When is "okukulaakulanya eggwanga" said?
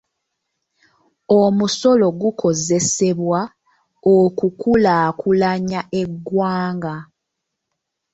4.17-6.95